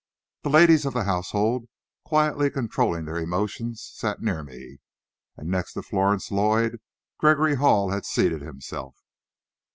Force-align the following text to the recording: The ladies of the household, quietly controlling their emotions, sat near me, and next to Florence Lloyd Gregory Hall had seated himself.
The 0.41 0.49
ladies 0.49 0.87
of 0.87 0.95
the 0.95 1.03
household, 1.03 1.67
quietly 2.05 2.49
controlling 2.49 3.05
their 3.05 3.19
emotions, 3.19 3.83
sat 3.93 4.19
near 4.19 4.43
me, 4.43 4.79
and 5.37 5.47
next 5.47 5.73
to 5.73 5.83
Florence 5.83 6.31
Lloyd 6.31 6.81
Gregory 7.19 7.53
Hall 7.53 7.91
had 7.91 8.05
seated 8.07 8.41
himself. 8.41 8.97